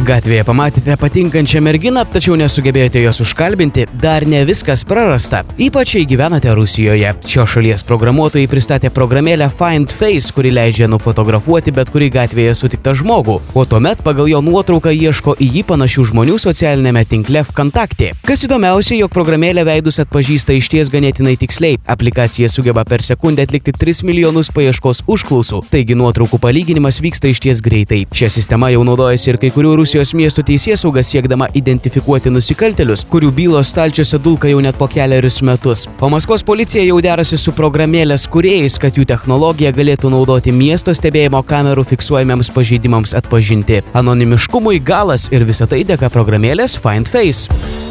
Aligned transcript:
Gatvėje 0.00 0.46
pamatėte 0.48 0.94
patinkančią 0.96 1.60
merginą, 1.60 2.06
tačiau 2.08 2.32
nesugebėjote 2.40 3.02
jos 3.02 3.18
užkalbinti, 3.20 3.82
dar 4.00 4.24
ne 4.24 4.38
viskas 4.48 4.80
prarasta. 4.88 5.42
Ypač 5.60 5.92
jei 5.98 6.06
gyvenate 6.08 6.54
Rusijoje. 6.56 7.10
Šio 7.28 7.44
šalies 7.44 7.84
programuotojai 7.84 8.48
pristatė 8.48 8.88
programėlę 8.96 9.50
Find 9.52 9.92
Face, 9.92 10.32
kuri 10.32 10.54
leidžia 10.56 10.88
nufotografuoti 10.88 11.74
bet 11.76 11.92
kurį 11.92 12.08
gatvėje 12.14 12.54
sutiktą 12.56 12.94
žmogų, 12.96 13.34
o 13.52 13.64
tuomet 13.68 14.00
pagal 14.06 14.30
jo 14.32 14.40
nuotrauką 14.46 14.94
ieško 14.94 15.34
į 15.36 15.50
jį 15.58 15.64
panašių 15.68 16.06
žmonių 16.14 16.38
socialinėme 16.46 17.04
tinkle 17.04 17.44
VKontakte. 17.50 18.14
Kas 18.24 18.46
įdomiausia, 18.48 18.96
jog 19.02 19.12
programėlė 19.12 19.66
veidus 19.68 20.00
atpažįsta 20.00 20.56
iš 20.56 20.72
ties 20.72 20.88
ganėtinai 20.88 21.36
tiksliai. 21.44 21.76
Aplikacija 21.84 22.48
sugeba 22.48 22.86
per 22.88 23.04
sekundę 23.04 23.44
atlikti 23.44 23.76
3 23.76 24.08
milijonus 24.08 24.48
paieškos 24.56 25.04
užklausų, 25.04 25.60
taigi 25.68 26.00
nuotraukų 26.00 26.40
palyginimas 26.40 27.02
vyksta 27.04 27.28
iš 27.34 27.44
ties 27.44 27.60
greitai. 27.60 28.06
Šią 28.08 28.32
sistemą 28.40 28.72
jau 28.72 28.88
naudojasi 28.88 29.34
ir 29.34 29.42
kai 29.44 29.52
kurių 29.52 29.76
Rusijos 29.76 29.89
miestų 30.14 30.44
teisėsauga 30.46 31.02
siekdama 31.02 31.48
identifikuoti 31.58 32.30
nusikaltelius, 32.30 33.02
kurių 33.10 33.32
bylos 33.34 33.72
stalčiuose 33.74 34.20
dulka 34.22 34.48
jau 34.50 34.62
net 34.62 34.78
po 34.78 34.86
keliarius 34.90 35.40
metus. 35.42 35.86
O 36.00 36.08
Maskvos 36.12 36.46
policija 36.46 36.84
jau 36.86 37.00
derasi 37.02 37.38
su 37.40 37.54
programėlės 37.56 38.28
kuriejais, 38.30 38.78
kad 38.78 38.94
jų 38.94 39.08
technologija 39.10 39.74
galėtų 39.74 40.14
naudoti 40.14 40.54
miesto 40.54 40.94
stebėjimo 40.94 41.42
kamerų 41.42 41.88
fiksuojamiems 41.90 42.54
pažeidimams 42.54 43.16
atpažinti. 43.18 43.82
Anonimiškumui 43.98 44.78
galas 44.78 45.26
ir 45.34 45.44
visą 45.48 45.66
tai 45.66 45.82
dėka 45.84 46.12
programėlės 46.14 46.78
Find 46.78 47.10
Face. 47.10 47.89